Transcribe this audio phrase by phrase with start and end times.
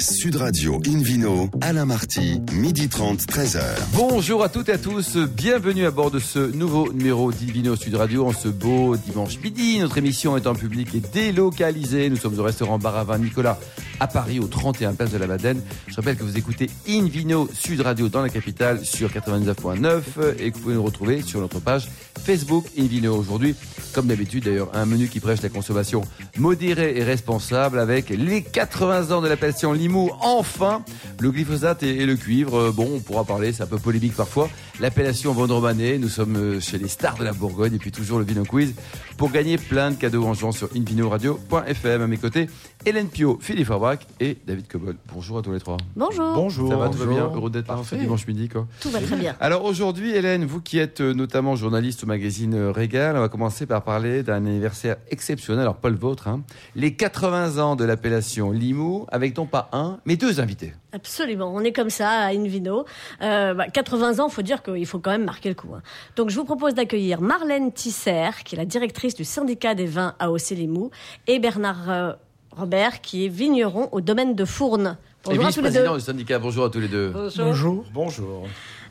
[0.00, 3.60] Sud Radio Invino, Alain Marty, midi 30, 13h.
[3.94, 7.96] Bonjour à toutes et à tous, bienvenue à bord de ce nouveau numéro d'Invino Sud
[7.96, 9.80] Radio en ce beau dimanche midi.
[9.80, 12.08] Notre émission est en public et délocalisée.
[12.10, 13.58] Nous sommes au restaurant Baravin Nicolas
[13.98, 15.60] à Paris, au 31 Place de la Madeleine.
[15.88, 20.00] Je rappelle que vous écoutez Invino Sud Radio dans la capitale sur 99.9
[20.38, 21.88] et que vous pouvez nous retrouver sur notre page
[22.24, 23.16] Facebook Invino.
[23.16, 23.56] Aujourd'hui,
[23.94, 26.02] comme d'habitude d'ailleurs, un menu qui prêche la consommation
[26.36, 29.72] modérée et responsable avec les 80 ans de l'appellation
[30.20, 30.84] Enfin,
[31.20, 32.58] le glyphosate et, le cuivre.
[32.58, 34.48] Euh, bon, on pourra parler, c'est un peu polémique parfois.
[34.80, 38.24] L'appellation Vendromanée, nous sommes euh, chez les stars de la Bourgogne et puis toujours le
[38.24, 38.74] Vino Quiz
[39.18, 42.02] pour gagner plein de cadeaux en jouant sur invinoradio.fm.
[42.02, 42.46] À mes côtés,
[42.86, 44.94] Hélène Pio, Philippe Forbach et David Cobol.
[45.12, 45.76] Bonjour à tous les trois.
[45.96, 46.34] Bonjour.
[46.34, 46.70] Bonjour.
[46.70, 48.68] Ça va, tout va bien Heureux d'être là ce dimanche midi, quoi.
[48.80, 49.34] Tout va très bien.
[49.40, 53.66] Alors aujourd'hui, Hélène, vous qui êtes euh, notamment journaliste au magazine Régal, on va commencer
[53.66, 56.42] par parler d'un anniversaire exceptionnel, alors pas le vôtre, hein.
[56.76, 60.72] les 80 ans de l'appellation Limoux, avec non pas un, mais deux invités.
[60.92, 62.86] Absolument, on est comme ça à Invino.
[63.20, 65.74] Euh, 80 bah, ans, il faut dire qu'il faut quand même marquer le coup.
[65.74, 65.82] Hein.
[66.16, 70.14] Donc je vous propose d'accueillir Marlène Tisser, qui est la directrice du syndicat des vins
[70.18, 70.90] à Limoux,
[71.26, 72.12] et Bernard euh,
[72.56, 74.96] Robert, qui est vigneron au domaine de Fournes.
[75.24, 77.12] Bonjour et vice-président du syndicat, bonjour à tous les deux.
[77.36, 77.84] Bonjour.
[77.92, 78.46] Bonjour.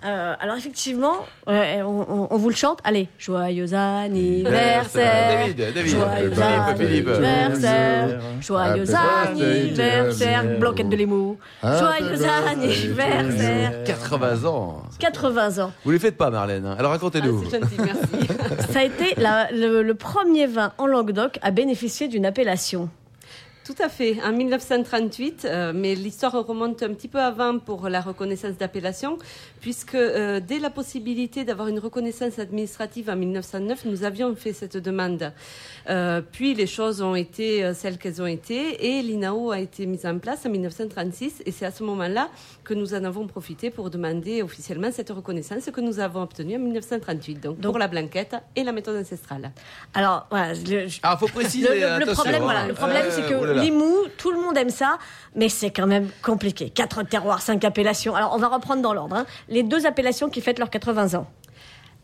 [0.05, 2.79] Euh, alors effectivement, euh, on, vous le chante.
[2.83, 5.47] Allez, joyeux anniversaire.
[5.47, 5.87] David, David.
[5.87, 8.19] Joyeux anniversaire.
[8.41, 10.59] Joyeux anniversaire.
[10.59, 11.37] Blanquette de l'émou.
[11.63, 13.83] Joyeux anniversaire.
[13.85, 14.83] 80 ans.
[14.99, 15.71] 80 ans.
[15.83, 16.65] Vous les faites pas, Marlène.
[16.65, 16.75] Hein.
[16.77, 17.43] Alors racontez-nous.
[17.53, 18.27] Ah, merci.
[18.71, 22.89] Ça a été le premier vin en Languedoc à bénéficier d'une appellation.
[23.67, 27.99] Tout à fait, en 1938, euh, mais l'histoire remonte un petit peu avant pour la
[27.99, 29.17] reconnaissance d'appellation,
[29.59, 34.77] puisque euh, dès la possibilité d'avoir une reconnaissance administrative en 1909, nous avions fait cette
[34.77, 35.33] demande.
[35.89, 40.05] Euh, puis les choses ont été celles qu'elles ont été, et l'INAO a été mise
[40.05, 42.29] en place en 1936, et c'est à ce moment-là
[42.67, 46.59] que nous en avons profité pour demander officiellement cette reconnaissance que nous avons obtenue en
[46.59, 49.51] 1938, donc, pour la blanquette et la méthode ancestrale.
[49.93, 50.53] Alors, voilà.
[51.03, 51.69] ah, faut préciser.
[51.79, 54.97] Le, problème, voilà, le problème c'est que Limoux, tout le monde aime ça,
[55.33, 56.69] mais c'est quand même compliqué.
[56.69, 58.15] Quatre terroirs, cinq appellations.
[58.15, 59.15] Alors, on va reprendre dans l'ordre.
[59.15, 59.25] Hein.
[59.47, 61.27] Les deux appellations qui fêtent leurs 80 ans.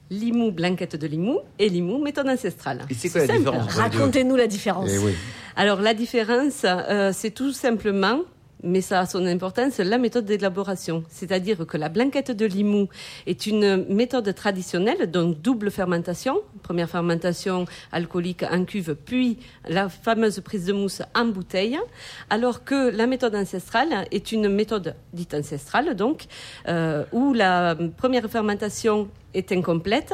[0.09, 2.85] Limoux, blanquette de Limoux, et Limoux, méthode ancestrale.
[2.89, 4.89] Et c'est quoi la différence Racontez-nous la différence.
[4.93, 5.13] Eh oui.
[5.57, 8.19] Alors, la différence, euh, c'est tout simplement
[8.63, 11.03] mais ça a son importance, la méthode d'élaboration.
[11.09, 12.87] C'est-à-dire que la blanquette de Limoux
[13.27, 19.37] est une méthode traditionnelle, donc double fermentation, première fermentation alcoolique en cuve, puis
[19.67, 21.77] la fameuse prise de mousse en bouteille,
[22.29, 26.25] alors que la méthode ancestrale est une méthode dite ancestrale, donc,
[26.67, 30.13] euh, où la première fermentation est incomplète,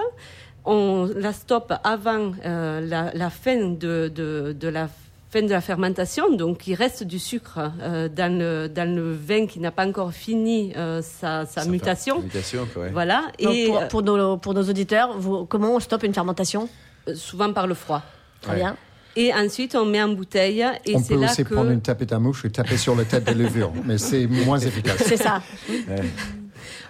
[0.66, 2.82] on la stoppe avant euh,
[3.14, 4.90] la, fin de, de, de la
[5.32, 9.46] fin de la fermentation, donc il reste du sucre euh, dans, le, dans le vin
[9.46, 12.22] qui n'a pas encore fini euh, sa, sa mutation.
[12.22, 13.26] mutation Voilà.
[13.38, 16.68] et pour, pour, nos, pour nos auditeurs, vous, comment on stoppe une fermentation?
[17.08, 18.02] euh, Souvent par le froid.
[18.42, 18.76] Très bien.
[19.16, 20.66] Et ensuite, on met en bouteille.
[20.86, 21.54] Et on peut là aussi que...
[21.54, 24.58] prendre une tapette à mouche et taper sur la tête des levures, mais c'est moins
[24.70, 25.04] efficace.
[25.06, 25.42] C'est ça.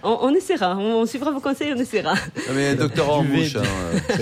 [0.04, 2.14] On, essaiera, on, suivra vos conseils, on essaiera.
[2.14, 3.56] Non mais docteur en bouche.
[3.56, 3.64] Hein.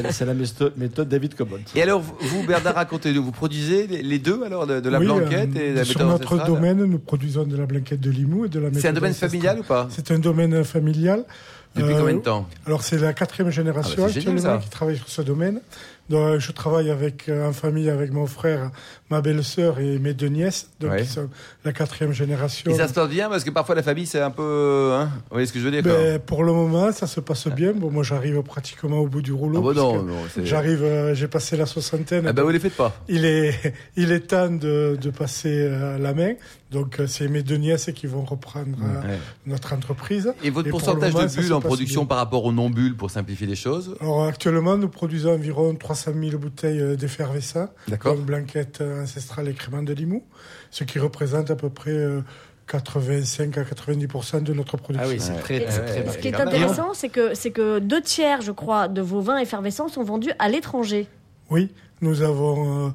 [0.12, 1.62] C'est la méthode David Cobol.
[1.76, 5.78] Et alors, vous, Bernard, racontez-nous, vous produisez les deux alors, de, la blanquette et de
[5.78, 8.82] la Sur notre domaine, nous produisons de la blanquette de Limoux et de la méthode
[8.82, 11.26] C'est un domaine familial ou pas C'est un domaine familial.
[11.76, 14.98] Depuis combien de euh, temps Alors, c'est la quatrième génération ah bah actuellement qui travaille
[14.98, 15.62] sur ce domaine.
[16.10, 18.72] Donc, je travaille avec, euh, en famille avec mon frère,
[19.10, 21.30] ma belle-sœur et mes deux nièces, donc ils sont
[21.66, 22.72] la quatrième génération.
[22.72, 25.32] Et ça se passe bien parce que parfois la famille c'est un peu, hein vous
[25.32, 27.74] voyez ce que je veux dire ben, Pour le moment, ça se passe bien.
[27.74, 29.60] Bon, moi j'arrive pratiquement au bout du rouleau.
[29.60, 32.26] Ah bah non, non j'arrive, euh, j'ai passé la soixantaine.
[32.28, 32.96] Ah bah vous les faites pas.
[33.10, 36.34] Il est, il est temps de, de passer euh, la main.
[36.72, 38.78] Donc c'est mes deux nièces qui vont reprendre
[39.46, 40.34] notre entreprise.
[40.44, 43.96] Et votre pourcentage de bulles en production par rapport aux non-bulles pour simplifier les choses?
[44.02, 49.48] Alors actuellement, nous produisons environ 300 300 000 bouteilles euh, d'effervescent, donc blanquette euh, ancestrale
[49.48, 50.24] et crément de Limoux,
[50.70, 51.96] ce qui représente à peu près
[52.68, 55.10] 85 euh, à 90% de notre production.
[55.10, 58.42] Ah oui, c'est très, très, Ce qui est intéressant, c'est que, c'est que deux tiers,
[58.42, 61.08] je crois, de vos vins effervescents sont vendus à l'étranger.
[61.50, 61.72] Oui,
[62.02, 62.94] nous avons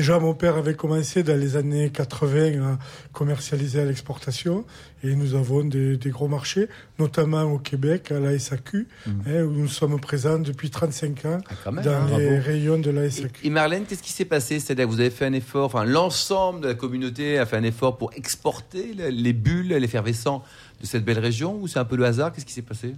[0.00, 2.78] Déjà, mon père avait commencé dans les années 80 à
[3.12, 4.64] commercialiser à l'exportation
[5.04, 9.10] et nous avons des, gros marchés, notamment au Québec, à la SAQ, mmh.
[9.26, 12.16] hein, où nous sommes présents depuis 35 ans ah, dans hein.
[12.16, 13.46] les rayons de la SAQ.
[13.46, 14.58] Et, Marlène, qu'est-ce qui s'est passé?
[14.58, 17.64] C'est-à-dire que vous avez fait un effort, enfin l'ensemble de la communauté a fait un
[17.64, 20.42] effort pour exporter les bulles, l'effervescent
[20.80, 22.32] de cette belle région ou c'est un peu le hasard?
[22.32, 22.94] Qu'est-ce qui s'est passé?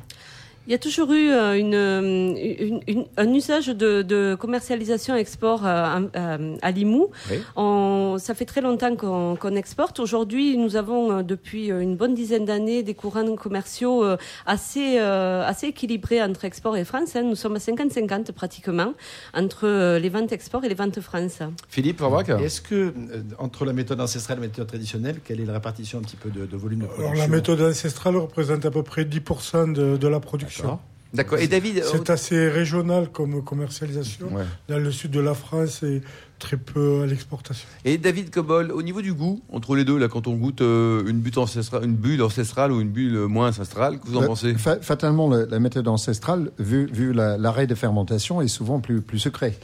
[0.66, 5.16] Il y a toujours eu euh, une, euh, une- une- un usage de, de commercialisation
[5.16, 7.08] export euh, à, à Limoux.
[7.30, 7.38] Oui.
[7.56, 9.98] On- ça fait très longtemps qu'on exporte.
[9.98, 14.04] Aujourd'hui, nous avons depuis une bonne dizaine d'années des courants commerciaux
[14.46, 17.16] assez assez équilibrés entre export et France.
[17.16, 17.22] hein.
[17.22, 18.92] Nous sommes à 50-50 pratiquement
[19.34, 21.38] entre les ventes export et les ventes France.
[21.68, 22.02] Philippe
[22.40, 22.92] Est-ce que,
[23.38, 26.30] entre la méthode ancestrale et la méthode traditionnelle, quelle est la répartition un petit peu
[26.30, 29.96] de, de volume de production Alors, la méthode ancestrale représente à peu près 10% de,
[29.96, 30.51] de la production.
[30.56, 30.80] D'accord.
[31.14, 31.38] D'accord.
[31.40, 34.28] Et David C'est assez régional comme commercialisation.
[34.32, 34.44] Ouais.
[34.68, 36.00] Dans le sud de la France et
[36.38, 37.68] très peu à l'exportation.
[37.84, 41.04] Et David Cobol, au niveau du goût, entre les deux, là, quand on goûte euh,
[41.06, 44.22] une, bulle ancestrale, une bulle ancestrale ou une bulle euh, moins ancestrale, que vous en
[44.22, 44.54] Fa- pensez?
[44.54, 49.02] fa- Fatalement, le- la méthode ancestrale, vu, vu la- l'arrêt de fermentation, est souvent plus,
[49.02, 49.58] plus secret.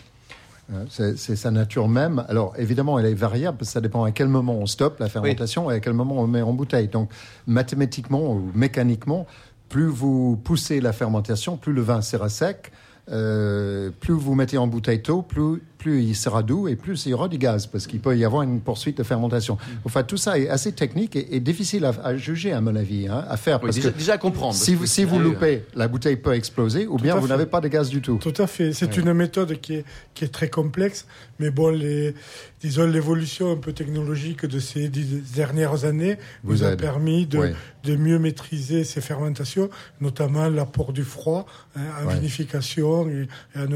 [0.70, 0.84] Euh,
[1.16, 2.26] C'est sa nature même.
[2.28, 5.08] Alors, évidemment, elle est variable, parce que ça dépend à quel moment on stoppe la
[5.08, 6.88] fermentation et à quel moment on met en bouteille.
[6.88, 7.08] Donc,
[7.46, 9.26] mathématiquement ou mécaniquement,
[9.68, 12.72] plus vous poussez la fermentation, plus le vin sera sec,
[13.10, 17.10] euh, plus vous mettez en bouteille tôt, plus, plus il sera doux et plus il
[17.10, 19.56] y aura du gaz, parce qu'il peut y avoir une poursuite de fermentation.
[19.84, 23.06] Enfin, tout ça est assez technique et, et difficile à, à juger, à mon avis,
[23.08, 23.56] hein, à faire.
[23.58, 24.54] Oui, parce déjà, que déjà à comprendre.
[24.54, 27.68] si vous, si vous loupez, la bouteille peut exploser, ou bien vous n'avez pas de
[27.68, 28.18] gaz du tout.
[28.20, 28.72] Tout à fait.
[28.72, 29.84] C'est une méthode qui est,
[30.14, 31.06] qui est très complexe,
[31.38, 32.14] mais bon, les,
[32.60, 37.52] disons l'évolution un peu technologique de ces dix dernières années Vous nous a permis de,
[37.84, 39.70] de mieux maîtriser ces fermentations,
[40.00, 41.46] notamment l'apport du froid
[41.76, 42.14] hein, en Ouais.
[42.14, 43.66] vinification et, et en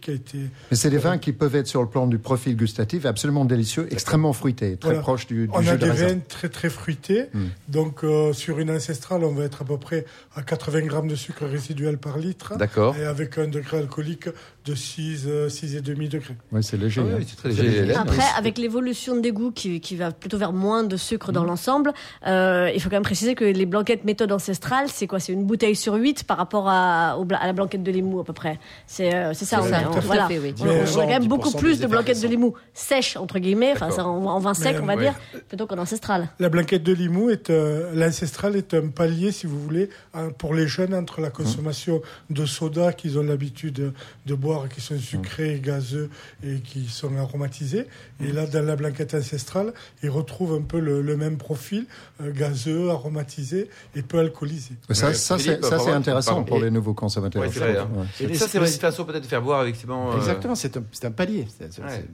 [0.00, 0.38] qui a été
[0.70, 3.88] Mais c'est des vins qui peuvent être sur le plan du profil gustatif absolument délicieux,
[3.90, 5.00] extrêmement fruités, très Voilà.
[5.02, 6.06] proche du, du On jus a de des raisin.
[6.08, 7.24] vins très très fruités.
[7.34, 7.46] Hmm.
[7.68, 10.04] Donc euh, sur une ancestrale, on va être à peu près
[10.36, 12.56] à 80 grammes de sucre résiduel par litre.
[12.56, 12.94] D'accord.
[12.96, 14.28] Et avec un degré alcoolique
[14.64, 16.36] de 6, euh, 6,5 degrés.
[16.52, 17.00] Oui, c'est léger.
[17.02, 17.16] Ah oui, hein.
[17.18, 17.78] oui, c'est très léger.
[17.78, 17.96] Hélène.
[17.96, 21.92] Après, avec l'évolution des goûts qui, qui va plutôt vers moins de sucre dans l'ensemble,
[22.28, 25.18] euh, il faut quand même préciser que les blanquettes méthode ancestrale, c'est quoi?
[25.18, 28.20] C'est une bouteille sur 8 par rapport à, au bla- à la blanquette de Limoux
[28.20, 28.60] à peu près.
[28.86, 29.60] C'est euh, c'est ça.
[29.60, 30.28] On ça, on- voilà.
[30.28, 30.54] fait, oui.
[30.60, 32.28] On, on a quand même 10% beaucoup plus de blanquettes de.
[32.28, 35.02] Limoux sèches entre guillemets, enfin ça, en, en vin sec Mais, on va ouais.
[35.02, 35.14] dire,
[35.48, 36.28] plutôt qu'en ancestral.
[36.38, 40.54] La blanquette de Limoux est euh, l'ancestral est un palier, si vous voulez, hein, pour
[40.54, 42.00] les jeunes entre la consommation
[42.30, 43.92] de soda qu'ils ont l'habitude
[44.26, 46.08] de, boire, qui sont sucrés, gazeux
[46.44, 47.86] et qui sont aromatisés.
[48.24, 51.86] Et là, dans la blanquette ancestrale, ils retrouvent un peu le, le même profil,
[52.22, 54.70] euh, gazeux, aromatisé et peu alcoolisé.
[54.90, 55.92] Ça, Ouais, ça, c'est, ça, c'est pardon.
[55.92, 56.44] intéressant Pardon.
[56.46, 57.42] pour Et- les nouveaux consommateurs.
[57.42, 57.88] Ouais, c'est vrai, hein.
[57.94, 58.26] Ouais.
[58.30, 60.12] Et Ça, c'est une façon peut-être de faire boire, effectivement.
[60.12, 61.46] euh, Exactement, c'est un, c'est un palier.
[61.58, 62.04] C'est- Ouais.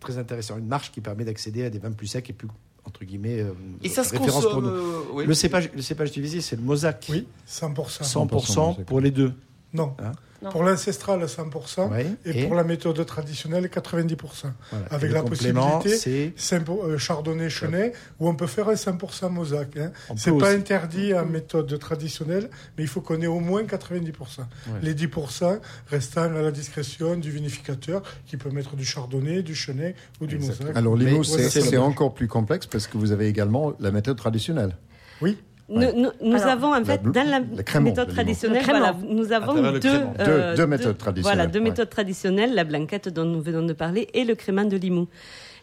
[0.00, 0.58] Très intéressant.
[0.58, 2.48] Une marche qui permet d'accéder à des vins plus secs et plus,
[2.84, 3.52] entre guillemets, euh,
[3.82, 4.62] Et ça se pour consomme.
[4.64, 4.68] nous.
[4.68, 5.26] euh, oui.
[5.26, 7.06] Le cépage, le cépage utilisé, c'est le mosaque.
[7.10, 8.04] Oui, 100%.
[8.04, 9.32] 100% pour les deux.
[9.72, 9.94] Non.
[10.02, 10.12] Hein
[10.42, 10.50] Non.
[10.50, 11.90] Pour l'ancestral, 100%.
[11.90, 12.06] Ouais.
[12.24, 14.52] Et, pour la méthode traditionnelle, 90%.
[14.70, 14.86] voilà.
[14.90, 19.28] avec la possibilité- c'est 5 pour- euh, Chardonnay Chenet, où on peut faire un 100%
[19.28, 19.76] mosaque.
[19.76, 19.92] Hein.
[20.16, 20.56] C'est pas aussi.
[20.56, 24.46] interdit en méthode traditionnelle, mais il faut qu'on ait au moins 90%.
[24.82, 29.94] Les 10% restant à la discrétion du vinificateur, qui peut mettre du Chardonnay, du Chenet
[30.22, 30.74] ou du mosaque.
[30.74, 34.76] Alors, Limo, c'est, encore plus complexe parce que vous avez également la méthode traditionnelle.
[35.20, 35.36] Oui,
[35.70, 39.32] Nous, nous- nous Alors, avons en fait la- dans la méthode le traditionnelle, voilà, nous
[39.32, 40.14] avons deux, crémant.
[40.18, 41.64] euh, Deux- deux méthodes traditionnelles, Voilà, deux ouais.
[41.70, 45.06] méthodes traditionnelles, la blanquette dont nous venons de parler et le crément de Limoux.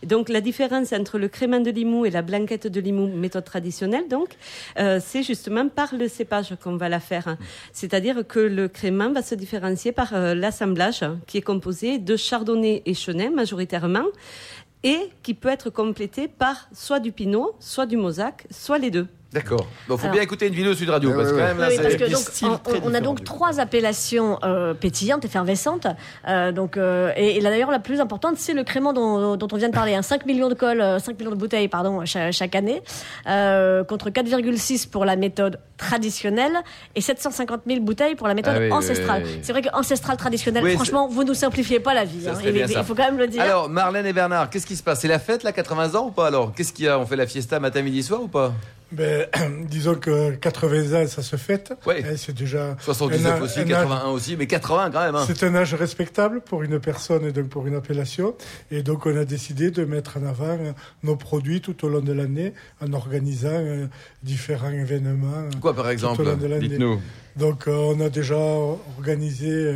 [0.05, 4.07] Donc la différence entre le crément de Limoux et la blanquette de Limoux, méthode traditionnelle,
[4.07, 4.29] donc,
[4.79, 7.27] euh, c'est justement par le cépage qu'on va la faire.
[7.27, 7.37] hein.
[7.73, 12.15] C'est-à-dire que le crément va se différencier par euh, l'assemblage hein, qui est composé de
[12.15, 14.05] chardonnay et chenin majoritairement
[14.83, 19.07] et qui peut être complété par soit du pinot, soit du mosaque, soit les deux.
[19.33, 19.67] D'accord.
[19.89, 21.95] Bon, faut Alors- bien écouter une vidéo Sud Radio, parce ouais, là, Oui, c'est- parce
[21.95, 22.09] que
[22.71, 25.85] donc, on, a donc trois appellations euh, pétillantes, effervescentes.
[26.29, 29.47] Euh, donc, euh, et, et là, d'ailleurs, la plus importante, c'est le crément dont, dont
[29.51, 29.95] on vient de parler.
[29.95, 32.81] Hein, 5 millions de cols, euh, 5 millions de bouteilles pardon, chaque, chaque année,
[33.27, 36.53] euh, contre 4,6 pour la méthode traditionnelle
[36.95, 39.23] et 750 000 bouteilles pour la méthode Ah oui, ancestrale.
[39.25, 39.39] oui, oui.
[39.43, 42.27] C'est vrai que ancestrale traditionnelle, Oui, franchement, vous nous simplifiez pas la vie.
[42.29, 42.33] Hein.
[42.45, 43.41] il, il faut quand même le dire.
[43.41, 45.01] Alors, Marlène et Bernard, qu'est-ce qui se passe?
[45.01, 46.53] C'est la fête, là, 80 ans ou pas alors?
[46.55, 46.97] Qu'est-ce qu'il y a?
[46.97, 48.53] On fait la fiesta matin, midi, soir ou pas?
[48.91, 49.27] Ben,
[49.69, 51.73] disons que 80 ans, ça se fête.
[51.85, 52.03] Ouais.
[52.05, 55.15] Hein, c'est déjà 79 un âge- aussi, un âge- 81 aussi, mais 80 quand même.
[55.15, 55.23] Hein.
[55.27, 58.35] C'est un âge respectable pour une personne et donc pour une appellation.
[58.71, 60.57] Et donc, on a décidé de mettre en avant
[61.03, 63.87] nos produits tout au long de l'année en organisant euh,
[64.23, 65.33] différents événements.
[65.35, 66.69] euh, Quoi par exemple long de l'année.
[66.69, 67.01] Dites-nous.
[67.35, 68.37] Donc, euh, on a déjà
[68.97, 69.75] organisé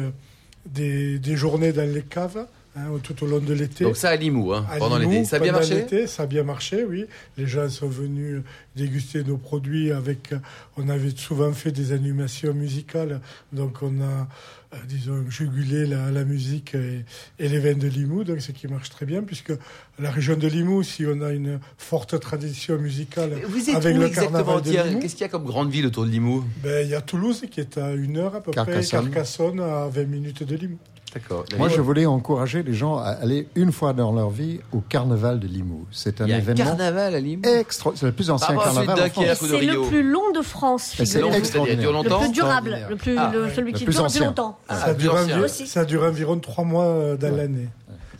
[0.65, 3.83] des, des journées dans les caves hein, tout au long de l'été.
[3.83, 5.25] Donc ça à Limoux, hein, À pendant l'été.
[5.25, 7.05] Ça a bien pendant marché l'été, Ça a bien marché, oui.
[7.37, 8.41] Les gens sont venus
[8.75, 10.33] déguster nos produits avec.
[10.77, 13.19] On avait souvent fait des animations musicales,
[13.51, 14.27] donc on a,
[14.73, 17.03] euh, disons, jugulé la, la musique et,
[17.39, 19.51] et les vins de Limoux, donc ce qui marche très bien, puisque
[19.99, 23.99] la région de Limoux, si on a une forte tradition musicale Vous êtes avec où
[23.99, 24.99] le exactement carnaval de Limoux.
[25.01, 26.43] Qu'est-ce qu'il y a comme grande ville autour de Limoux?
[26.63, 29.01] Ben, il y a Toulouse qui est à une heure à peu Carcassonne.
[29.01, 30.79] près, Carcassonne à 20 minutes de Limoux.
[31.13, 31.43] D'accord.
[31.57, 35.39] Moi, je voulais encourager les gens à aller une fois dans leur vie au carnaval
[35.39, 35.85] de Limoux.
[35.91, 37.91] C'est un Il y a un événement carnaval à Limoux extra.
[37.95, 39.09] C'est le plus ancien carnaval en.
[39.09, 39.25] France.
[39.41, 43.49] C'est le plus long de France, Et c'est Le plus durable, le plus, Ah, le-
[43.49, 44.57] celui Le qui plus dure le plus longtemps.
[44.69, 47.67] Ah, dure environ, ça dure environ trois mois euh, dans l'année.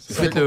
[0.10, 0.38] Vous faites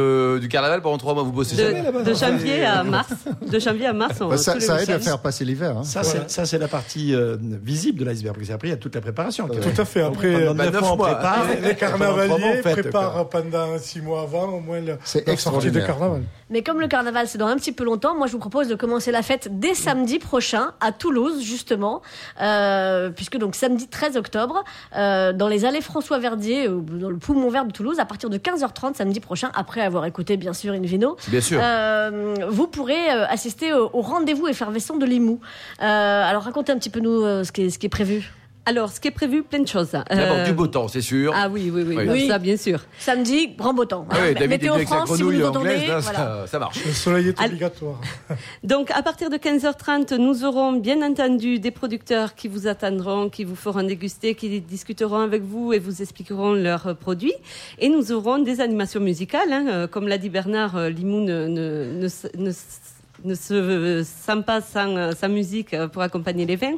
[0.41, 3.13] du carnaval pendant trois mois, vous bossez jamais De, janvier à mars.
[3.47, 5.05] De janvier à mars, on Bah, ça, tous les ça aide à week-ends.
[5.05, 5.77] faire passer l'hiver.
[5.79, 5.85] hein.
[5.85, 8.37] Ça, c'est, ça, c'est la partie euh, visible de l'iceberg.
[8.37, 9.49] Parce qu'après, il y a toute la préparation.
[9.49, 10.03] qui Tout à fait.
[10.03, 11.45] Après, Pendant les- neuf mois, on prépare.
[11.49, 14.61] les, les et pendant trois mois, carnavaliers on fête, préparent pendant six mois avant au
[14.61, 15.87] moins le, C'est sortie de extraordinaire.
[15.87, 16.23] carnaval.
[16.51, 18.75] Mais comme le carnaval c'est dans un petit peu longtemps, moi je vous propose de
[18.75, 22.03] commencer la fête dès samedi prochain à Toulouse justement,
[22.41, 24.63] euh, puisque donc samedi 13 octobre
[24.97, 28.37] euh, dans les allées François Verdier, dans le poumon vert de Toulouse, à partir de
[28.37, 31.61] 15h30 samedi prochain, après avoir écouté bien sûr Invino, Bien sûr.
[31.63, 35.41] euh, vous pourrez euh, assister au, au rendez-vous effervescent de Limoux.
[35.83, 35.85] Euh,
[36.29, 38.33] alors racontez un petit peu nous ce, qui est, ce qui est prévu.
[38.67, 39.91] Alors, ce qui est prévu, plein de choses.
[39.93, 41.35] D'abord Euh, du beau temps, c'est sûr.
[41.37, 42.05] Ah oui, oui, oui, Oui.
[42.09, 42.29] Oui.
[42.29, 42.81] ça bien sûr.
[42.99, 44.07] Samedi, grand beau temps.
[44.11, 44.33] Ah oui.
[44.35, 46.19] David Météo venu avec sa France, si vous nous anglaise, entendez, là, voilà.
[46.19, 46.85] ça, ça marche.
[46.87, 48.01] Le soleil est obligatoire.
[48.65, 53.45] Donc, à partir de 15h30, nous aurons bien entendu des producteurs qui vous attendront, qui
[53.45, 57.35] vous feront déguster, qui discuteront avec vous et vous expliqueront leurs produits.
[57.79, 59.53] Et nous aurons des animations musicales.
[59.53, 59.67] hein.
[59.69, 62.09] Euh, Comme l'a dit Bernard, euh, Limoux ne, ne, ne,
[62.47, 62.51] ne
[63.33, 66.77] s- ne se sent pas sans, euh, sans musique euh, pour accompagner les vins.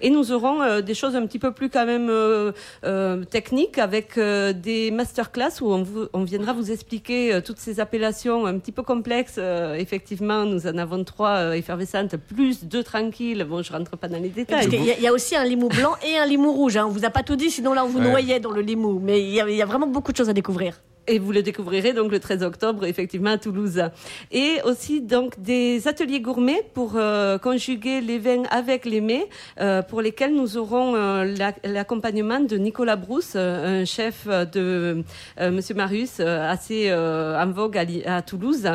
[0.00, 2.52] Et nous aurons euh, des choses un petit peu plus quand même euh,
[2.84, 7.58] euh, techniques avec euh, des masterclass où on, vous, on viendra vous expliquer euh, toutes
[7.58, 9.36] ces appellations un petit peu complexes.
[9.38, 13.44] Euh, effectivement, nous en avons trois euh, effervescentes, plus deux tranquilles.
[13.48, 14.68] Bon, je rentre pas dans les détails.
[14.68, 16.76] y, il y a aussi un limou blanc et un limou rouge.
[16.76, 16.86] Hein.
[16.86, 18.04] On vous a pas tout dit, sinon là on vous Ouais.
[18.10, 19.00] noyait dans le limou.
[19.02, 20.80] Mais il y, a, il y a vraiment beaucoup de choses à découvrir.
[21.10, 23.82] Et vous le découvrirez donc le 13 octobre, effectivement, à Toulouse.
[24.30, 29.26] Et aussi donc des ateliers gourmets pour euh, conjuguer les vins avec les mets,
[29.60, 35.02] euh, pour lesquels nous aurons euh, la- l'accompagnement de Nicolas Brousse, un chef de
[35.40, 38.68] Monsieur Marius, assez en vogue à, à Toulouse,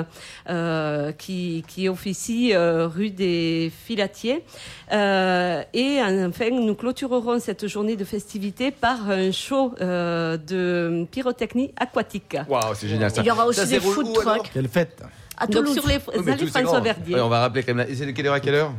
[1.19, 4.43] qui, qui officie rue des Filatiers.
[4.91, 12.22] Et enfin, nous clôturerons cette journée de festivités par un show de pyrotechnie aquatique.
[12.47, 13.21] Waouh, c'est génial ça.
[13.21, 15.01] Il y aura aussi Ça, des food trucks Quelle fête
[15.37, 15.73] à Donc Toulouse.
[15.73, 16.81] sur les Oui, mais allées François grand.
[16.81, 17.87] Verdier, Ouais, on va rappeler quand même.
[17.89, 18.73] Et c'est de quelle heure à quelle heure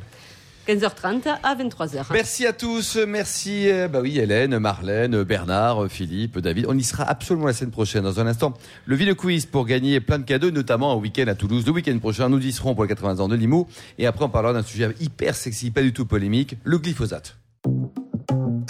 [0.67, 2.07] 15h30 à 23h.
[2.11, 6.65] Merci à tous, merci euh, bah oui Hélène, Marlène, Bernard, Philippe, David.
[6.71, 8.03] On y sera absolument la semaine prochaine.
[8.03, 8.55] Dans un instant,
[8.87, 11.67] le Ville Quiz pour gagner plein de cadeaux, notamment un week-end à Toulouse.
[11.67, 13.67] Le week-end prochain, nous y serons pour les 80 ans de Limoux.
[13.99, 17.37] Et après, on parlera d'un sujet hyper sexy, pas du tout polémique, le glyphosate.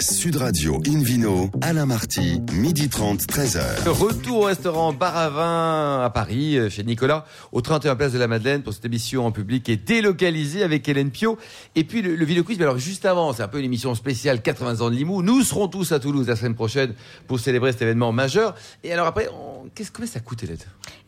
[0.01, 3.87] Sud Radio Invino, Alain Marty, midi 30, 13h.
[3.87, 8.19] Retour au restaurant Bar à Vin à Paris, euh, chez Nicolas, au 31 place de
[8.19, 11.37] la Madeleine pour cette émission en public et délocalisée avec Hélène Pio.
[11.75, 14.41] Et puis le, le Quiz, mais alors juste avant, c'est un peu une émission spéciale
[14.41, 15.21] 80 ans de Limoux.
[15.21, 16.93] Nous serons tous à Toulouse la semaine prochaine
[17.27, 18.55] pour célébrer cet événement majeur.
[18.83, 20.57] Et alors après, on- qu'est-ce que ça coûte, Hélène?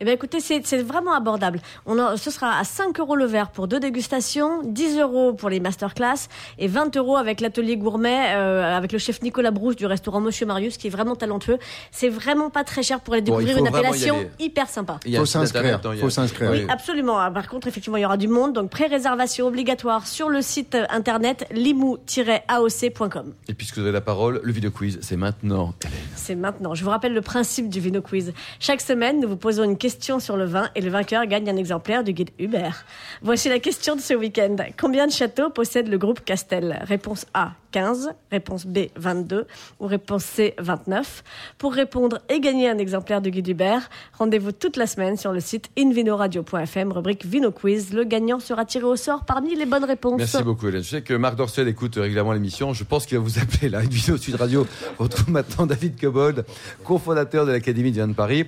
[0.00, 1.60] Eh bien, écoutez, c'est c'est vraiment abordable.
[1.86, 5.50] On a- ce sera à 5 euros le verre pour deux dégustations, 10 euros pour
[5.50, 6.28] les masterclass
[6.58, 10.46] et 20 euros avec l'atelier gourmet euh, avec le chef Nicolas Brousse du restaurant Monsieur
[10.46, 11.58] Marius qui est vraiment talentueux.
[11.92, 14.98] C'est vraiment pas très cher pour aller découvrir une appellation hyper sympa.
[15.04, 16.50] Il y a Faut s'inscrire, internet, il y a- faut s'inscrire.
[16.50, 17.18] Oui, absolument.
[17.18, 18.54] Ah, Par contre, effectivement, il y aura du monde.
[18.54, 23.34] Donc, pré-réservation obligatoire sur le site internet limou-aoc.com.
[23.48, 25.92] Et puisque vous avez la parole, le Ville Quiz, c'est maintenant, Hélène.
[26.14, 26.74] C'est maintenant.
[26.74, 28.32] Je vous rappelle le principe du Vino Quiz.
[28.60, 31.56] Chaque semaine, nous vous posons une question sur le vin et le vainqueur gagne un
[31.56, 32.84] exemplaire du guide Hubert.
[33.22, 34.56] Voici la question de ce week-end.
[34.80, 36.80] Combien de châteaux possède le groupe Castel?
[36.86, 38.10] Réponse A, 15.
[38.30, 39.46] Réponse B, 22.
[39.80, 41.24] Ou réponse C, 29.
[41.58, 45.40] Pour répondre et gagner un exemplaire du guide Hubert, rendez-vous toute la semaine sur le
[45.40, 47.92] site invinoradio.fm, rubrique Vino Quiz.
[47.92, 50.18] Le gagnant sera tiré au sort parmi les bonnes réponses.
[50.18, 50.82] Merci beaucoup, Hélène.
[50.82, 52.72] Je sais que Marc Dorcel écoute régulièrement l'émission.
[52.72, 53.82] Je pense qu'il va vous appeler là.
[53.82, 54.66] Une Sud Radio.
[54.98, 56.44] On retrouve maintenant David Cobold,
[56.84, 58.46] cofondateur de l'Académie de vin de Paris.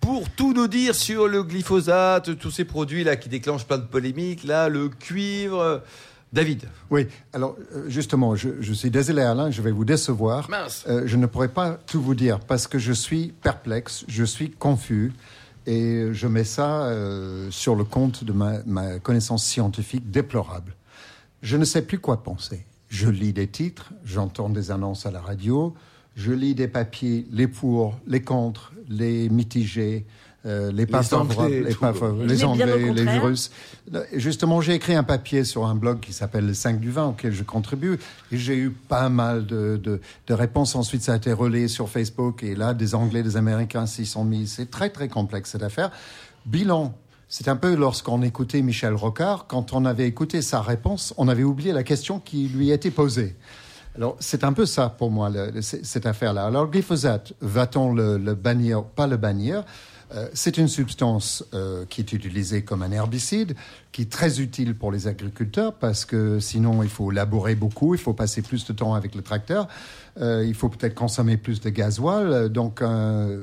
[0.00, 3.84] Pour tout nous dire sur le glyphosate, tous ces produits là qui déclenchent plein de
[3.84, 5.82] polémiques, là, le cuivre.
[6.32, 6.68] David.
[6.90, 10.48] Oui, alors euh, justement, je, je suis désolé Alain, je vais vous décevoir.
[10.48, 10.84] Mince.
[10.88, 14.50] Euh, je ne pourrai pas tout vous dire parce que je suis perplexe, je suis
[14.50, 15.12] confus
[15.66, 20.74] et je mets ça euh, sur le compte de ma, ma connaissance scientifique déplorable.
[21.42, 22.64] Je ne sais plus quoi penser.
[22.88, 25.74] Je lis des titres, j'entends des annonces à la radio,
[26.16, 30.06] je lis des papiers, les pour, les contre, les mitigés,
[30.46, 31.92] euh, les pas favorables, Anglais, les, pas
[32.26, 33.18] les Anglais, les.
[33.18, 33.50] Russes.
[34.14, 37.32] Justement, j'ai écrit un papier sur un blog qui s'appelle Le 5 du vin, auquel
[37.32, 37.98] je contribue.
[38.32, 40.74] Et j'ai eu pas mal de, de, de réponses.
[40.76, 42.42] Ensuite, ça a été relayé sur Facebook.
[42.42, 44.46] Et là, des Anglais, des Américains s'y sont mis.
[44.46, 45.90] C'est très, très complexe, cette affaire.
[46.46, 46.94] Bilan.
[47.32, 51.44] C'est un peu lorsqu'on écoutait Michel Rocard, quand on avait écouté sa réponse, on avait
[51.44, 53.36] oublié la question qui lui était posée.
[53.94, 56.46] Alors, c'est un peu ça pour moi, le- le- c- cette affaire-là.
[56.46, 59.64] Alors, glyphosate, va-t-on le, le bannir, pas le bannir?
[60.14, 63.54] Euh, C'est une substance euh, qui est utilisée comme un herbicide,
[63.92, 68.00] qui est très utile pour les agriculteurs parce que sinon, il faut labourer beaucoup, il
[68.00, 69.68] faut passer plus de temps avec le tracteur,
[70.20, 72.48] euh, il faut peut-être consommer plus de gasoil.
[72.48, 72.82] Donc,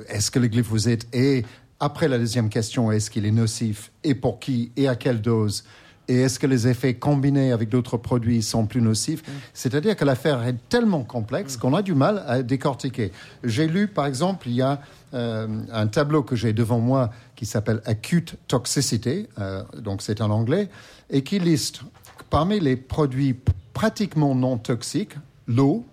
[0.10, 1.46] est-ce que le glyphosate est,
[1.80, 5.64] après la deuxième question, est-ce qu'il est nocif et pour qui et à quelle dose
[6.08, 9.24] et est-ce que les effets combinés avec d'autres produits sont plus nocifs
[9.54, 13.12] C'est-à-dire que l'affaire est tellement complexe qu'on a du mal à décortiquer.
[13.44, 14.80] J'ai lu, par exemple, il y a
[15.14, 20.30] euh, un tableau que j'ai devant moi qui s'appelle Acute Toxicity, euh, donc c'est en
[20.30, 20.70] anglais,
[21.10, 21.82] et qui liste
[22.30, 23.36] parmi les produits
[23.74, 25.16] pratiquement non toxiques,
[25.48, 25.86] l'eau,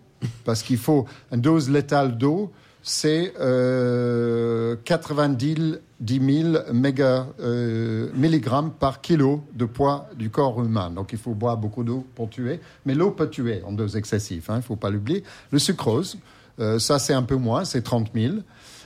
[0.44, 2.52] parce qu'il faut une dose létale d'eau,
[2.82, 10.90] c'est euh, 90 10 000 méga, euh, milligrammes par kilo de poids du corps humain.
[10.90, 12.60] Donc il faut boire beaucoup d'eau pour tuer.
[12.84, 15.24] Mais l'eau peut tuer en dose excessive, hein, il ne faut pas l'oublier.
[15.50, 16.18] Le sucrose,
[16.60, 18.34] euh, ça c'est un peu moins, c'est 30 000.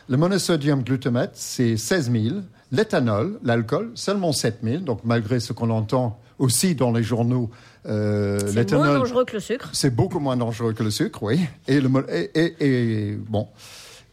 [0.08, 2.24] Le monosodium glutamate, c'est 16 000.
[2.70, 4.78] L'éthanol, l'alcool, seulement 7 000.
[4.78, 7.50] Donc malgré ce qu'on entend aussi dans les journaux,
[7.86, 9.70] euh, C'est moins dangereux que le sucre.
[9.72, 11.40] c'est beaucoup moins dangereux que le sucre, oui.
[11.66, 12.54] Et, le, mo- et, et-
[13.10, 13.48] et, bon,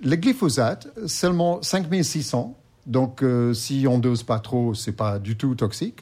[0.03, 2.57] le glyphosate, seulement 5600.
[2.85, 5.99] Donc, euh, si on dose pas trop, c'est pas du tout toxique.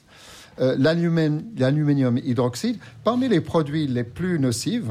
[0.59, 4.83] Euh, L'aluminium hydroxyde, parmi les produits les plus nocifs,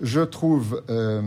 [0.00, 1.22] je trouve euh,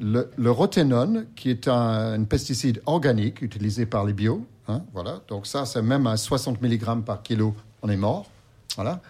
[0.00, 4.44] le, le rothénone, qui est un, un pesticide organique utilisé par les bio.
[4.68, 5.20] hein, voilà.
[5.28, 8.26] Donc ça, c'est même à 60 mg par kilo, on est mort.
[8.76, 9.00] Voilà.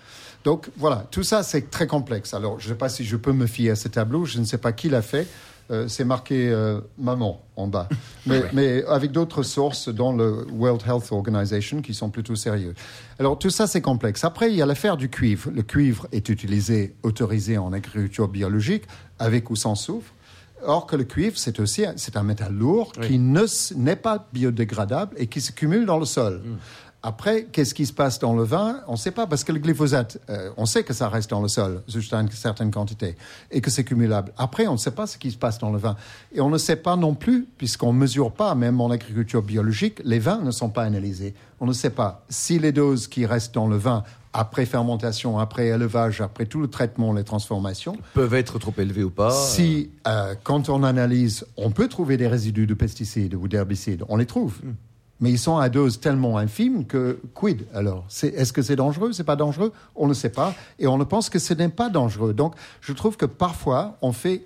[0.45, 2.33] Donc voilà, tout ça, c'est très complexe.
[2.35, 4.45] Alors, je ne sais pas si je peux me fier à ce tableau, je ne
[4.45, 5.27] sais pas qui l'a fait.
[5.71, 7.89] Euh, c'est marqué euh, maman en bas.
[8.27, 12.75] Mais, mais avec d'autres sources dans le World Health Organization qui sont plutôt sérieux.
[13.19, 14.25] Alors tout ça, c'est complexe.
[14.25, 15.51] Après, il y a l'affaire du cuivre.
[15.55, 18.85] Le cuivre est utilisé, autorisé en agriculture biologique,
[19.19, 20.13] avec ou sans soufre.
[20.67, 23.45] Or que le cuivre, c'est aussi un- c'est un métal lourd qui ne
[23.77, 26.43] n'est pas biodégradable et qui se cumule dans le sol.
[27.03, 28.81] Après, qu'est-ce qui se passe dans le vin?
[28.87, 31.41] On ne sait pas, parce que le glyphosate, euh, on sait que ça reste dans
[31.41, 33.17] le sol jusqu'à une certaine quantité
[33.51, 34.33] et que c'est cumulable.
[34.37, 35.97] Après, on ne sait pas ce qui se passe dans le vin.
[36.35, 40.03] Et on ne sait pas non plus, puisqu'on ne mesure pas, même en agriculture biologique,
[40.05, 41.35] les vins ne sont pas analysés.
[41.59, 45.69] On ne sait pas si les doses qui restent dans le vin après fermentation, après
[45.69, 49.31] élevage, après tout le traitement, les transformations, Peuvent être trop élevés ou pas.
[49.33, 54.17] si, euh, quand on analyse, on peut trouver des résidus de pesticides ou d'herbicides, on
[54.17, 54.59] les trouve.
[55.21, 58.07] Mais ils sont à dose tellement infime que quid alors?
[58.23, 59.13] Est-ce que c'est dangereux?
[59.13, 59.73] C'est pas dangereux?
[59.95, 60.55] On ne sait pas.
[60.79, 62.33] Et on ne pense que ce n'est pas dangereux.
[62.33, 64.45] Donc, je trouve que parfois, on fait.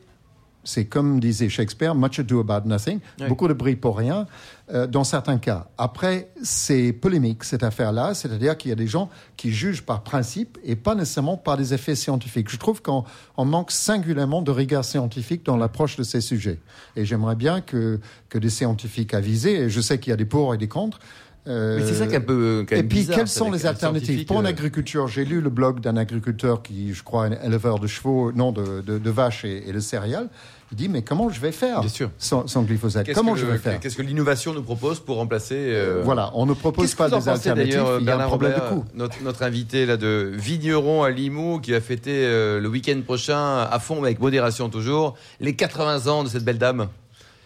[0.64, 3.29] C'est comme disait Shakespeare, much ado about nothing, Oui.
[3.29, 4.27] beaucoup de bruit pour rien,
[4.72, 5.68] euh, dans certains cas.
[5.77, 10.59] Après, c'est polémique, cette affaire-là, c'est-à-dire qu'il y a des gens qui jugent par principe
[10.64, 12.50] et pas nécessairement par des effets scientifiques.
[12.50, 13.05] Je trouve qu'on
[13.37, 16.59] on manque singulièrement de rigueur scientifique dans l'approche de ces sujets.
[16.96, 18.00] Et j'aimerais bien que,
[18.31, 20.98] que des scientifiques avisés, et je sais qu'il y a des pour et des contre,
[21.46, 22.64] euh, Mais c'est ça qui est un peu.
[22.70, 25.80] euh, et puis, bizarre, quelles sont les alternatives Pour euh, l'agriculture, j'ai lu le blog
[25.80, 29.68] d'un agriculteur qui, je crois, est éleveur de chevaux, non, de, de, de vaches et,
[29.68, 30.28] et de céréales.
[30.72, 32.11] Il dit, mais comment je vais faire Bien sûr.
[32.18, 35.54] sans, sans glyphosate Comment je le- vais faire Qu'est-ce que l'innovation nous propose pour remplacer
[35.57, 38.74] euh, Voilà, on ne propose pas des alternatives, il y a un problème Robert, de
[38.80, 38.85] coût.
[38.94, 43.59] notre, notre invité là de Vigneron à Limoux, qui va fêter euh, le week-end prochain
[43.70, 46.88] à fond, mais avec modération toujours, les 80 ans de cette belle dame.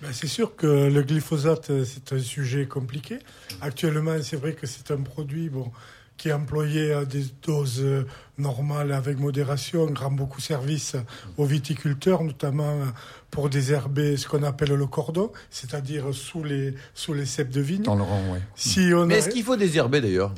[0.03, 3.19] Ben, c'est sûr que le glyphosate, euh, c'est un sujet compliqué.
[3.61, 5.73] Actuellement, c'est vrai que c'est un produit bon,
[6.17, 8.05] qui est employé à des doses euh,
[8.39, 10.95] normales avec modération, rend beaucoup service
[11.37, 12.85] aux viticulteurs, notamment euh,
[13.33, 17.83] pour désherber ce qu'on appelle le cordon, c'est-à-dire sous les, sous les cèpes de vigne.
[17.83, 18.39] Dans le rang, oui.
[18.55, 20.33] Si on Mais a- est-ce qu'il faut désherber d'ailleurs?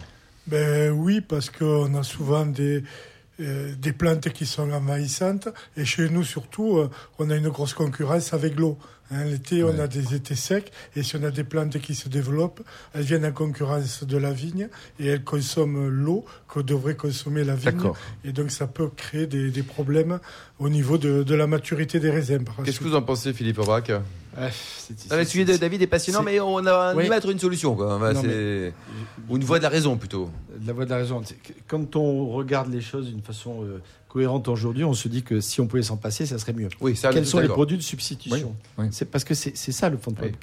[0.47, 2.83] Ben oui, parce qu'on a souvent des,
[3.39, 5.49] des plantes qui sont envahissantes.
[5.77, 6.81] Et chez nous, surtout,
[7.19, 8.77] on a une grosse concurrence avec l'eau.
[9.13, 10.71] Hein, L'été, on a des étés secs.
[10.95, 12.61] Et si on a des plantes qui se développent,
[12.95, 14.69] elles viennent en concurrence de la vigne.
[14.99, 17.73] Et elles consomment l'eau que devrait consommer la vigne.
[17.73, 17.97] D'accord.
[18.25, 20.21] Et donc, ça peut créer des, des problèmes
[20.59, 22.45] au niveau de, de la maturité des raisins.
[22.45, 23.91] par Qu'est-ce que vous en pensez, Philippe Aubrac?
[24.37, 27.09] Ah, c'est- Ah, Le sujet de David est passionnant, mais on a Oui.
[27.13, 27.75] être une solution.
[27.75, 27.99] Quoi.
[27.99, 28.73] Bah, Non, c'est-
[29.29, 30.31] Ou une voie de la raison plutôt.
[30.65, 31.21] La voix de la raison.
[31.67, 35.61] Quand on regarde les choses d'une façon euh, cohérente aujourd'hui, on se dit que si
[35.61, 36.69] on pouvait s'en passer, ça serait mieux.
[36.81, 38.89] Oui, ça, Quels sont les produits de substitution Oui, oui.
[38.91, 40.37] C'est parce que c'est ça le fond de problème.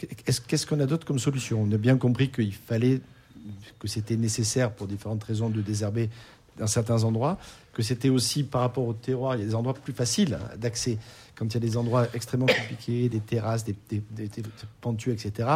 [0.47, 1.61] Qu'est-ce qu'on a d'autre comme solution?
[1.61, 3.01] On a bien compris qu'il fallait,
[3.77, 6.09] que c'était nécessaire pour différentes raisons de désherber
[6.57, 7.37] dans certains endroits,
[7.73, 10.97] que c'était aussi par rapport au terroir, il y a des endroits plus faciles d'accès.
[11.35, 14.43] Quand il y a des endroits extrêmement compliqués, des terrasses, des, des, des- des
[14.81, 15.49] pentues, etc.,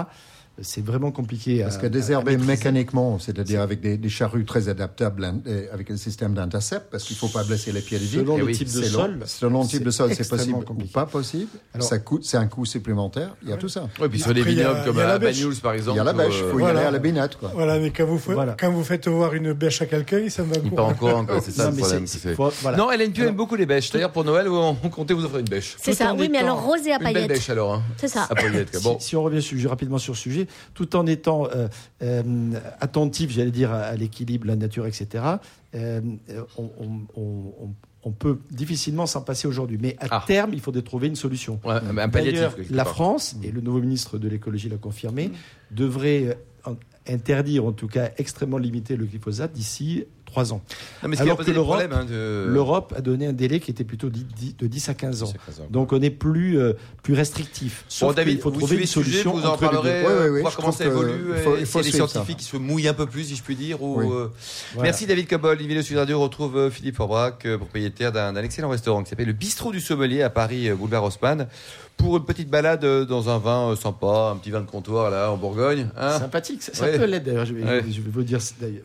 [0.61, 1.61] c'est vraiment compliqué.
[1.63, 5.89] Parce à- que à désherber mécaniquement, c'est-à-dire avec des, des charrues très adaptables, et avec
[5.91, 8.17] un système d'intercept, parce qu'il ne faut pas blesser les pieds de vie.
[8.17, 10.89] Selon le oui, type de sol, Selon le type de sol, c'est possible compliqué.
[10.89, 11.47] ou pas possible.
[11.73, 13.35] Alors- ça coûte, c'est un coût supplémentaire.
[13.43, 13.87] Il y a tout ça.
[13.99, 15.17] Oui, puis sur des a- vignobles comme à.
[15.19, 15.95] Banyuls, par exemple.
[15.95, 16.79] Il y a la bêche, il faut euh, y Voilà.
[16.79, 17.37] aller à la binette.
[17.37, 17.51] Quoi.
[17.53, 18.55] Voilà, mais quand vous, fa- Voilà.
[18.59, 21.25] quand vous faites voir une bêche à quelqu'un, il s'en va part encore.
[21.43, 22.05] C'est ça Non, le mais problème.
[22.77, 22.91] Non, Alors-
[23.27, 23.91] aime beaucoup les bêches.
[23.91, 25.75] D'ailleurs, pour Noël, on comptait vous offrir une bêche.
[25.81, 27.29] C'est ça, oui, mais alors rosé à Une belle paillettes.
[27.29, 27.73] bêche alors.
[27.75, 27.83] hein.
[27.97, 28.27] C'est ça.
[28.29, 28.79] À paillettes, quoi.
[28.79, 28.99] Si, Bon.
[28.99, 31.67] si on revient rapidement sur ce sujet, tout en étant euh,
[32.01, 32.23] euh,
[32.79, 35.23] attentif, j'allais dire, à, à l'équilibre, la nature, etc.,
[35.75, 36.01] euh,
[36.57, 39.77] on, on- on- on- on peut difficilement s'en passer aujourd'hui.
[39.79, 40.23] Mais à Ah.
[40.25, 41.59] terme, il faudrait trouver une solution.
[41.63, 42.33] Ouais, un palliatif.
[42.33, 42.83] D'ailleurs, quelque la.
[42.85, 45.31] France, et le nouveau ministre de l'écologie l'a confirmé,
[45.69, 46.33] devrait euh,
[46.71, 50.61] en- interdire, en tout cas extrêmement limiter le glyphosate d'ici trois ans.
[51.03, 53.33] Non, mais ce qui a Alors posé que l'Europe- hein, de- L'Europe a donné un
[53.33, 55.33] délai qui était plutôt de 10 à 15 ans.
[55.69, 57.83] Donc on est plus, euh, plus restrictif.
[57.87, 60.71] Sauf Bon, David, qu'il faut vous trouver une sujet, solution vous en parlerez, voir comment
[60.71, 63.25] ça évolue, il faut- et il faut les scientifiques qui se mouillent un peu plus,
[63.25, 63.81] si je puis dire.
[63.83, 64.05] Ou, Oui.
[64.09, 64.27] euh,
[64.73, 64.89] Voilà.
[64.89, 65.57] Merci David Cobol.
[65.57, 69.27] Livino Sud Radio retrouve euh, Philippe Forbrac, euh, propriétaire d'un d'un excellent restaurant qui s'appelle
[69.27, 71.47] le Bistrot du Sommelier à Paris, boulevard Haussmann,
[71.97, 75.37] pour une petite balade dans un vin sympa, un petit vin de comptoir là en
[75.37, 75.87] Bourgogne.
[75.97, 76.17] hein?
[76.19, 76.97] Sympathique, ça, ça Ouais.
[76.97, 77.45] peut l'être d'ailleurs.
[77.45, 77.83] Je vais, Ouais.
[77.89, 78.39] je vais vous dire,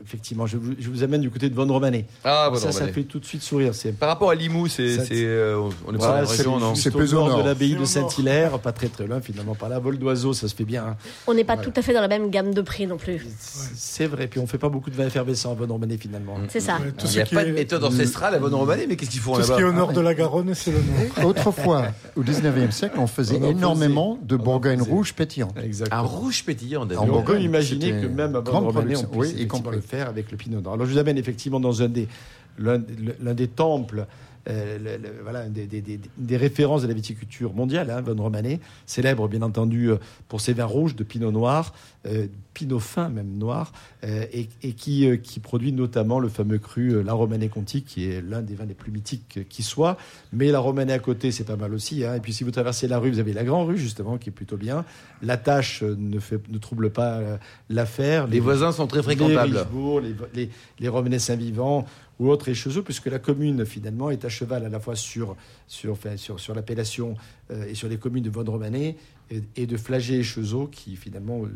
[0.04, 2.06] effectivement, je vous, je vous amène du côté de Von Romané.
[2.24, 3.74] ah, bon, ça, ça fait tout de suite sourire.
[3.74, 6.26] C'est Par rapport à Limoux, c'est, Ça, c'est, euh, on est pas Voilà, dans la
[6.26, 7.38] c'est région, non C'est au plus au nord, nord.
[7.42, 9.54] de l'abbaye C'est de Saint-Hilaire, pas très très loin finalement.
[9.54, 10.84] Par là, vol d'oiseau, ça se fait bien.
[10.84, 10.96] hein.
[11.26, 11.70] On n'est pas Voilà.
[11.70, 13.26] tout à fait dans la même gamme de prix non plus.
[13.74, 14.26] C'est vrai.
[14.28, 16.36] Puis on fait pas beaucoup de vin effervescent à Von Romané finalement.
[16.48, 16.74] C'est ça.
[16.76, 18.86] Ouais, tout Il ce n'y a qui pas est- de méthode ancestrale à Bonne Romanée,
[18.88, 20.70] mais qu'est-ce qu'ils font Tout ce qui est là-bas au nord de la Garonne, c'est
[20.72, 21.26] le nord.
[21.30, 25.54] Autrefois, au 19e siècle, on faisait On énormément de Bourgogne rouge pétillante.
[25.90, 26.82] Un rouge pétillant.
[26.84, 29.76] En peut Bourgogne, imaginer c'était que même à Von Romané, on compris.
[29.76, 30.74] le faire avec le Pinot Noir.
[30.74, 32.06] Alors je vous amène effectivement dans un des,
[32.58, 34.06] l'un, des temples,
[34.48, 38.60] le- le- voilà, des, des- des- des références de la viticulture mondiale, hein, Von Romané,
[38.86, 39.96] célèbre bien entendu euh,
[40.28, 41.74] pour ses vins rouges de Pinot Noir,
[42.06, 43.72] euh, Pinot fin même noir,
[44.04, 47.82] euh, et, et qui, euh, qui produit notamment le fameux cru euh, La Romanée Conti,
[47.82, 49.98] qui est l'un des vins les plus mythiques euh, qui soit.
[50.32, 52.04] Mais La Romanée à côté, c'est pas mal aussi.
[52.04, 52.14] hein.
[52.14, 54.32] Et puis si vous traversez la rue, vous avez la Grande Rue justement, qui est
[54.32, 54.84] plutôt bien.
[55.22, 57.36] La tâche euh, ne, fait, ne trouble pas euh,
[57.68, 58.26] l'affaire.
[58.26, 59.56] Les voisins sont très Les fréquentables.
[59.56, 61.86] Richebourg, les, les, les Romanais Saint-Vivant
[62.18, 65.92] ou autres échezeaux, puisque la commune, finalement, est à cheval à la fois sur, sur,
[65.92, 67.14] enfin, sur, sur l'appellation
[67.50, 68.96] euh, et sur les communes de Vaudre-Romanée
[69.56, 71.50] et, de Flagey et Chezeaux, qui, finalement, euh,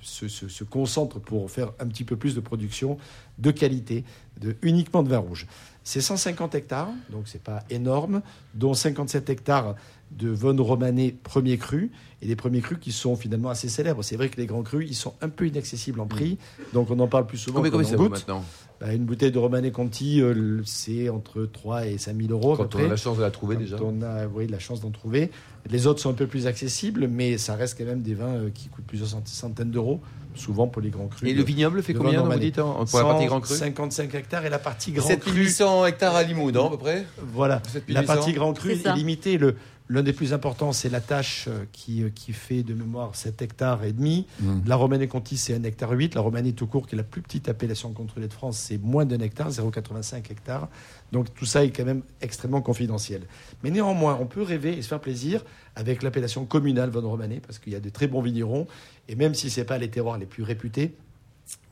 [0.00, 2.98] se, se, se concentrent pour faire un petit peu plus de production
[3.38, 4.04] de qualité,
[4.40, 5.46] de, uniquement de vin rouge.
[5.84, 8.22] C'est 150 hectares, donc c'est pas énorme,
[8.54, 9.76] dont 57 hectares
[10.10, 11.90] de Von Romané premier cru,
[12.22, 14.02] et des premiers crus qui sont finalement assez célèbres.
[14.02, 16.36] C'est vrai que les grands crus, ils sont un peu inaccessibles en prix,
[16.74, 17.62] donc on en parle plus souvent.
[17.62, 18.10] Combien, ça goûte.
[18.10, 18.44] maintenant?
[18.80, 22.64] Bah, Une bouteille de Romané Conti, euh, c'est entre 3 et 5 000 euros Quand
[22.64, 22.84] on près.
[22.86, 23.76] a la chance de la trouver Quand déjà.
[23.82, 25.30] on a oui, la chance d'en trouver.
[25.70, 28.50] Les autres sont un peu plus accessibles, mais ça reste quand même des vins euh,
[28.52, 30.00] qui coûtent plusieurs cent- centaines d'euros,
[30.34, 31.28] souvent pour les grands crus.
[31.30, 34.46] Et le vignoble fait combien, vous dites, en- pour la partie grand cru 55 hectares
[34.46, 37.06] et la partie grand 7800 hectares à Limoux, non, à peu près?
[37.34, 37.62] Voilà.
[37.70, 38.00] 7800.
[38.00, 39.36] La partie grand cru est limitée.
[39.38, 39.56] Le,
[39.90, 43.42] l'un des plus importants, c'est la tâche euh, qui, euh, qui fait de mémoire 7
[43.42, 44.26] hectares et demi.
[44.40, 44.60] Mm.
[44.66, 46.14] La Romanée Conti, c'est 1 hectare 8.
[46.14, 49.04] La Romanée tout court, qui est la plus petite appellation contrôlée de France, c'est moins
[49.04, 50.68] d'un hectare, 0,85 hectares.
[51.10, 53.22] Donc tout ça est quand même extrêmement confidentiel.
[53.64, 57.58] Mais néanmoins, on peut rêver et se faire plaisir avec l'appellation communale Von Romanée, parce
[57.58, 58.68] qu'il y a de très bons vignerons.
[59.08, 60.94] Et même si ce n'est pas les terroirs les plus réputés,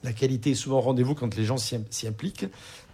[0.05, 2.47] la qualité est souvent au rendez-vous quand les gens s'y impliquent.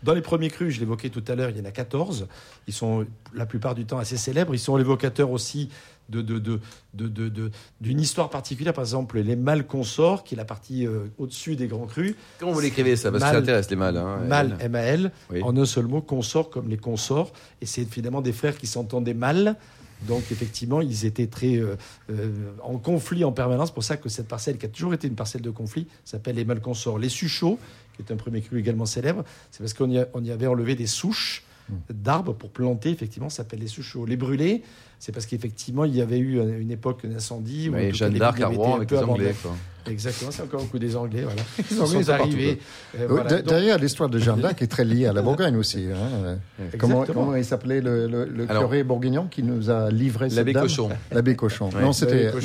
[0.02, 2.26] Dans les premiers crus, je l'évoquais tout à l'heure, il y en a 14.
[2.66, 4.54] Ils sont la plupart du temps assez célèbres.
[4.54, 5.70] Ils sont l'évocateur aussi
[6.10, 6.60] de, de, de,
[6.92, 8.74] de- de- de- d'une histoire particulière.
[8.74, 12.14] Par exemple, les mâles consorts, qui est la partie euh, au-dessus des grands crus.
[12.38, 13.10] Comment vous l'écrivez ça?
[13.10, 13.96] Parce que ça intéresse les mâles.
[13.96, 14.56] Hein, Mâles.
[14.60, 15.42] M-A-L, Oui.
[15.42, 17.32] en un seul mot, consorts comme les consorts.
[17.62, 19.56] Et c'est finalement des frères qui s'entendaient mal.
[20.06, 21.76] Donc effectivement, ils étaient très euh,
[22.10, 23.70] euh, en conflit en permanence.
[23.70, 26.44] Pour ça que cette parcelle, qui a toujours été une parcelle de conflit, s'appelle les
[26.44, 26.98] mâles consorts.
[26.98, 27.58] Les suchots,
[27.96, 31.44] qui est un premier cru également célèbre, c'est parce qu'on y avait enlevé des souches
[31.90, 34.04] d'arbres pour planter, effectivement, ça s'appelle les suchots.
[34.06, 34.62] Les brûlés,
[34.98, 37.70] c'est parce qu'effectivement, il y avait eu euh, une époque d'incendie.
[37.72, 39.34] Oui, Jeanne les d'Arc à Rouen avec peu les Anglais.
[39.42, 39.52] quoi.
[39.86, 41.42] Exactement, c'est encore un coup des Anglais, voilà.
[41.70, 42.58] Ils Anglais, ils sont arrivés.
[42.98, 43.42] euh, voilà.
[43.42, 45.86] Derrière l'histoire de Jeanne d'Arc est très liée à la Bourgogne aussi.
[45.92, 46.38] hein.
[46.78, 50.38] Comment, comment il s'appelait le, le, le Alors, curé bourguignon qui nous a livré cette
[50.38, 50.88] L'abbé dame Cochon.
[51.12, 51.68] L'abbé Cochon.
[51.70, 51.82] Ouais.
[51.82, 52.40] Non, c'était L'abbé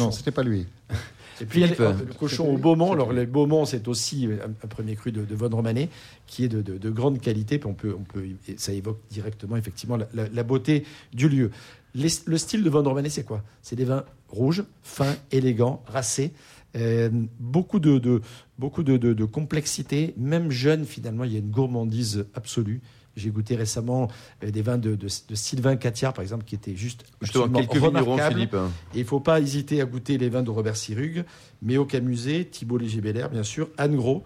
[1.46, 1.60] Cochon.
[1.60, 2.00] non, c'était pas lui.
[2.00, 2.92] Et puis le cochon au Beaumont.
[2.92, 4.28] Alors le Beaumont, c'est aussi
[4.64, 5.90] un, premier cru de, de Von Romané
[6.28, 7.60] qui est de, grande qualité.
[7.60, 8.24] Puis on peut, on peut,
[8.58, 11.52] ça évoque directement effectivement la, beauté du lieu.
[11.96, 13.44] le style de Von Romané, c'est quoi?
[13.62, 16.32] C'est des vins rouges, fins, élégants, racés.
[16.76, 18.22] Euh, beaucoup de,
[18.60, 22.82] beaucoup de, complexité, même jeune finalement, il y a une gourmandise absolue.
[23.20, 24.08] J'ai goûté récemment
[24.44, 28.36] euh, des vins de, Sylvain Catiard, par exemple, qui étaient juste Justement, quelques remarquables.
[28.36, 28.56] Philippe.
[28.94, 31.24] Et il ne faut pas hésiter à goûter les vins de Robert Sirugue,
[31.62, 34.24] Méo Camuset, Thibault Léger-Bellaire, bien sûr, Anne Gros,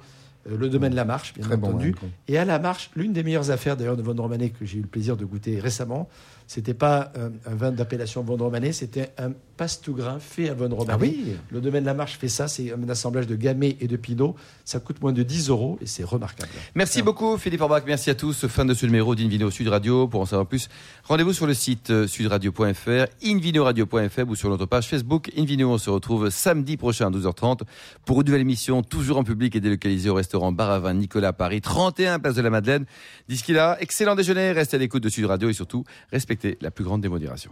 [0.49, 1.95] euh, le domaine La Marche, bien entendu.
[2.27, 4.81] et à La Marche, l'une des meilleures affaires d'ailleurs de Von Romanet que j'ai eu
[4.81, 6.09] le plaisir de goûter récemment,
[6.47, 10.91] c'était pas un, vin d'appellation Von Romanet, c'était un passe-tout-grain fait à Von Romanet.
[10.91, 13.95] Ah oui le domaine La Marche fait ça, c'est un assemblage de gamay et de
[13.97, 14.35] pinot.
[14.65, 16.51] Ça coûte moins de 10 euros et c'est remarquable.
[16.75, 18.47] Merci beaucoup Philippe Orbach, merci à tous.
[18.47, 20.07] Fin de ce numéro d'Invino Sud Radio.
[20.07, 20.69] Pour en savoir plus,
[21.03, 25.71] rendez-vous sur le site euh, sudradio.fr, invinoradio.fr ou sur notre page Facebook Invino.
[25.71, 27.61] On se retrouve samedi prochain à 12h30
[28.05, 31.33] pour une nouvelle émission, toujours en public et délocalisée au restaurant Bar à Vin Nicolas
[31.33, 32.85] Paris, 31 place de la Madeleine.
[33.29, 36.83] D'ici là, excellent déjeuner, restez à l'écoute de Sud Radio et surtout, respectez la plus
[36.83, 37.51] grande démodération.